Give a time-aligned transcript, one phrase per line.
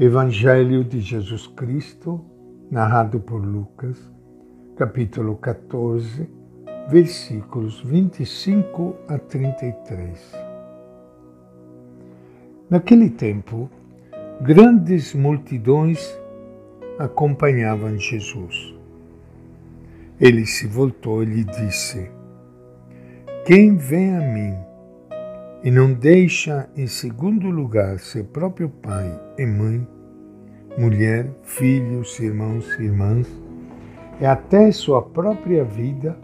[0.00, 2.20] Evangelho de Jesus Cristo,
[2.68, 3.96] narrado por Lucas,
[4.76, 6.28] capítulo 14,
[6.88, 10.32] versículos 25 a 33.
[12.68, 13.70] Naquele tempo,
[14.40, 16.18] grandes multidões
[16.98, 18.74] acompanhavam Jesus.
[20.20, 22.10] Ele se voltou e lhe disse:
[23.46, 24.56] Quem vem a mim
[25.64, 29.88] e não deixa em segundo lugar seu próprio pai e mãe,
[30.76, 33.26] mulher, filhos, irmãos e irmãs,
[34.20, 36.18] e até sua própria vida,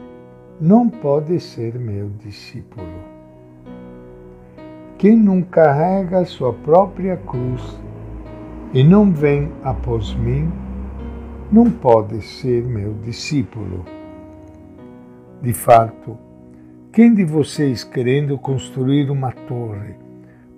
[0.60, 2.86] não pode ser meu discípulo.
[4.98, 7.80] Quem não carrega sua própria cruz
[8.74, 10.52] e não vem após mim,
[11.50, 13.86] não pode ser meu discípulo.
[15.40, 16.18] De fato,
[16.92, 19.94] quem de vocês, querendo construir uma torre,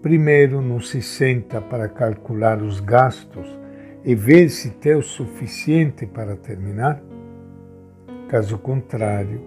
[0.01, 3.47] primeiro não se senta para calcular os gastos
[4.03, 7.03] e ver se tem o suficiente para terminar?
[8.29, 9.43] Caso contrário,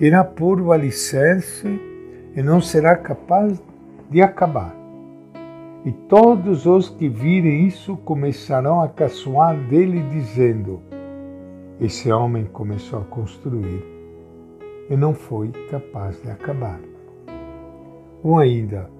[0.00, 1.68] irá pôr o alicerce
[2.34, 3.62] e não será capaz
[4.08, 4.74] de acabar.
[5.84, 10.80] E todos os que virem isso começarão a caçoar dele, dizendo:
[11.78, 13.93] Esse homem começou a construir
[14.88, 16.80] e não foi capaz de acabar.
[18.22, 18.90] Ou ainda,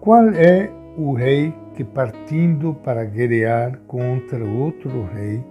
[0.00, 5.44] qual é o rei que, partindo para guerrear contra outro rei,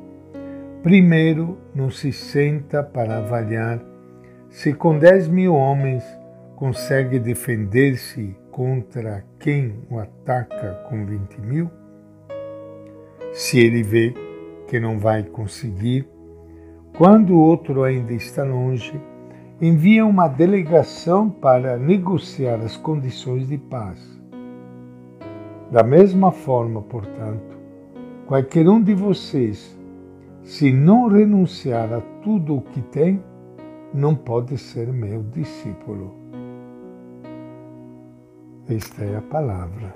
[0.81, 3.81] primeiro não se senta para avaliar
[4.49, 6.03] se com dez mil homens
[6.55, 11.69] consegue defender-se contra quem o ataca com vinte mil?
[13.33, 14.13] Se ele vê
[14.67, 16.07] que não vai conseguir,
[16.95, 18.93] quando o outro ainda está longe,
[19.65, 23.97] envia uma delegação para negociar as condições de paz.
[25.71, 27.57] Da mesma forma, portanto,
[28.27, 29.79] qualquer um de vocês,
[30.43, 33.23] se não renunciar a tudo o que tem,
[33.93, 36.13] não pode ser meu discípulo.
[38.67, 39.93] Esta é a palavra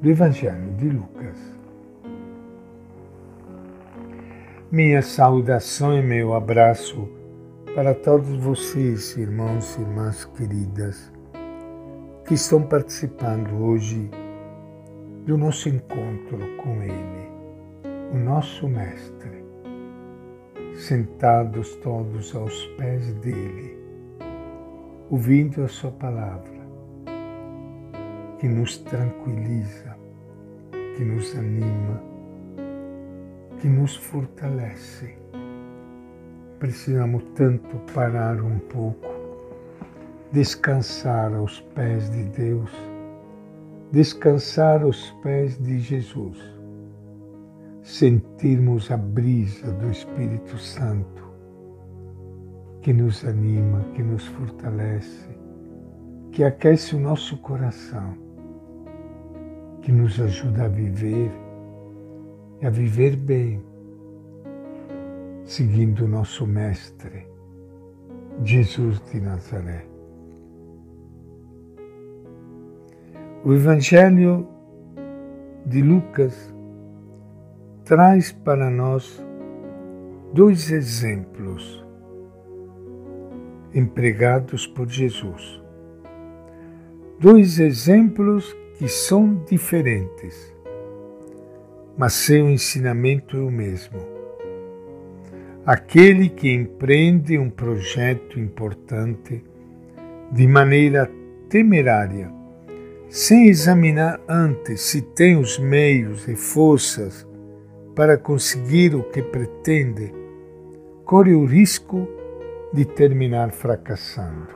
[0.00, 1.38] do Evangelho de Lucas.
[4.72, 7.21] Minha saudação e meu abraço
[7.74, 11.10] para todos vocês, irmãos e irmãs queridas,
[12.26, 14.10] que estão participando hoje
[15.24, 17.30] do nosso encontro com Ele,
[18.12, 19.42] o nosso Mestre,
[20.74, 23.78] sentados todos aos pés dele,
[25.08, 26.60] ouvindo a Sua palavra,
[28.38, 29.96] que nos tranquiliza,
[30.94, 32.02] que nos anima,
[33.58, 35.16] que nos fortalece
[36.62, 39.08] precisamos tanto parar um pouco,
[40.30, 42.70] descansar aos pés de Deus,
[43.90, 46.38] descansar aos pés de Jesus,
[47.82, 51.32] sentirmos a brisa do Espírito Santo
[52.80, 55.36] que nos anima, que nos fortalece,
[56.30, 58.16] que aquece o nosso coração,
[59.80, 61.32] que nos ajuda a viver
[62.60, 63.60] e a viver bem
[65.52, 67.26] seguindo nosso Mestre,
[68.42, 69.84] Jesus de Nazaré.
[73.44, 74.48] O Evangelho
[75.66, 76.54] de Lucas
[77.84, 79.22] traz para nós
[80.32, 81.84] dois exemplos
[83.74, 85.62] empregados por Jesus.
[87.20, 90.56] Dois exemplos que são diferentes,
[91.98, 94.21] mas seu ensinamento é o mesmo
[95.64, 99.44] aquele que empreende um projeto importante
[100.32, 101.08] de maneira
[101.48, 102.32] temerária,
[103.08, 107.26] sem examinar antes se tem os meios e forças
[107.94, 110.12] para conseguir o que pretende,
[111.04, 112.08] corre o risco
[112.72, 114.48] de terminar fracassando.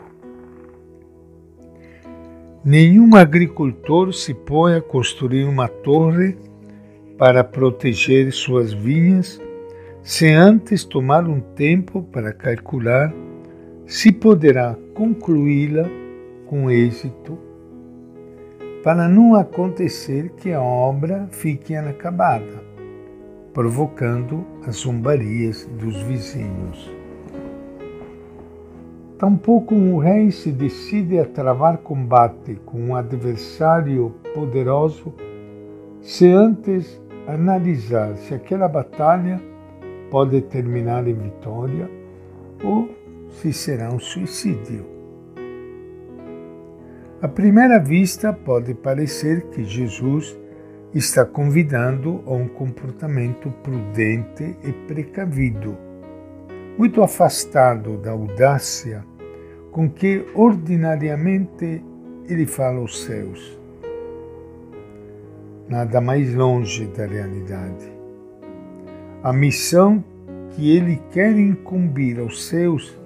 [2.64, 6.36] Nenhum agricultor se põe a construir uma torre
[7.16, 9.40] para proteger suas vinhas
[10.06, 13.12] sem antes tomar um tempo para calcular
[13.86, 15.82] se poderá concluí-la
[16.46, 17.36] com êxito,
[18.84, 22.62] para não acontecer que a obra fique inacabada,
[23.52, 26.88] provocando as zombarias dos vizinhos.
[29.18, 35.12] Tampouco um rei se decide a travar combate com um adversário poderoso
[36.00, 39.55] se antes analisar se aquela batalha
[40.10, 41.90] pode terminar em vitória
[42.62, 42.88] ou
[43.30, 44.86] se será um suicídio.
[47.20, 50.38] À primeira vista, pode parecer que Jesus
[50.94, 55.76] está convidando a um comportamento prudente e precavido,
[56.78, 59.04] muito afastado da audácia
[59.70, 61.82] com que ordinariamente
[62.28, 63.58] ele fala aos céus.
[65.68, 67.95] Nada mais longe da realidade.
[69.26, 70.04] A missão
[70.52, 72.96] que ele quer incumbir aos seus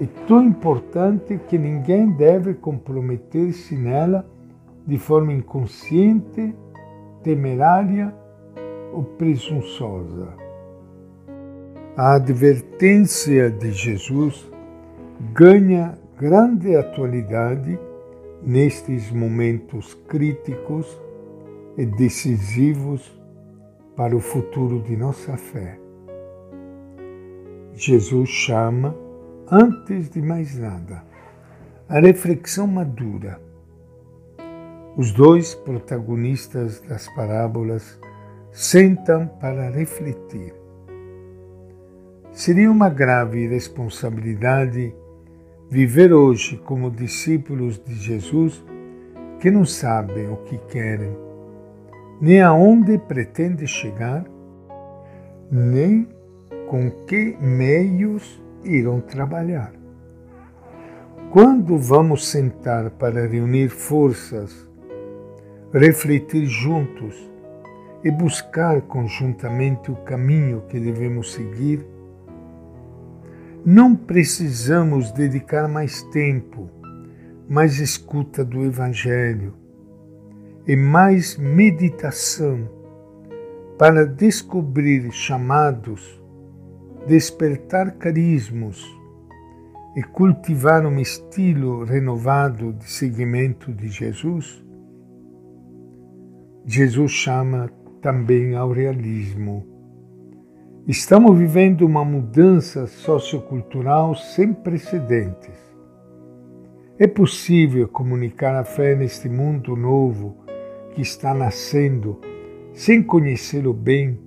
[0.00, 4.24] é tão importante que ninguém deve comprometer-se nela
[4.86, 6.54] de forma inconsciente,
[7.24, 8.14] temerária
[8.92, 10.28] ou presunçosa.
[11.96, 14.48] A advertência de Jesus
[15.32, 17.76] ganha grande atualidade
[18.40, 20.86] nestes momentos críticos
[21.76, 23.19] e decisivos
[24.00, 25.78] para o futuro de nossa fé.
[27.74, 28.96] Jesus chama,
[29.50, 31.04] antes de mais nada,
[31.86, 33.38] a reflexão madura.
[34.96, 38.00] Os dois protagonistas das parábolas
[38.50, 40.54] sentam para refletir.
[42.32, 44.94] Seria uma grave responsabilidade
[45.68, 48.64] viver hoje como discípulos de Jesus
[49.40, 51.14] que não sabem o que querem,
[52.20, 54.24] nem aonde pretendem chegar,
[55.50, 56.06] nem
[56.68, 59.72] com que meios irão trabalhar.
[61.30, 64.68] Quando vamos sentar para reunir forças,
[65.72, 67.16] refletir juntos
[68.04, 71.86] e buscar conjuntamente o caminho que devemos seguir,
[73.64, 76.68] não precisamos dedicar mais tempo,
[77.48, 79.59] mais escuta do Evangelho
[80.66, 82.68] e mais meditação
[83.78, 86.22] para descobrir chamados,
[87.06, 88.84] despertar carismos
[89.96, 94.64] e cultivar um estilo renovado de seguimento de Jesus?
[96.64, 97.70] Jesus chama
[98.00, 99.70] também ao realismo
[100.88, 105.54] Estamos vivendo uma mudança sociocultural sem precedentes.
[106.98, 110.38] É possível comunicar a fé neste mundo novo
[110.94, 112.20] que está nascendo
[112.72, 114.18] sem conhecê-lo bem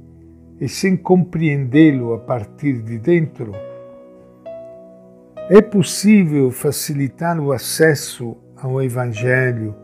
[0.60, 3.52] e sem compreendê-lo a partir de dentro?
[5.50, 9.76] É possível facilitar o acesso ao Evangelho,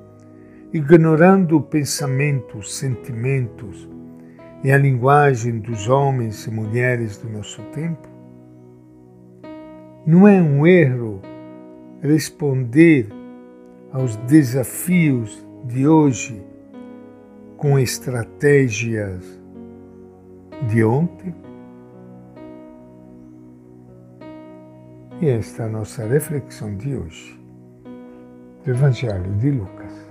[0.74, 3.90] ignorando pensamentos, sentimentos,
[4.64, 8.08] e a linguagem dos homens e mulheres do nosso tempo?
[10.06, 11.22] Não é um erro
[12.02, 13.08] responder
[13.92, 16.42] aos desafios de hoje
[17.60, 19.22] com estratégias
[20.70, 21.36] de ontem?
[25.22, 27.38] E esta é a nossa reflexão de hoje,
[28.64, 30.09] do Evangelho de Lucas.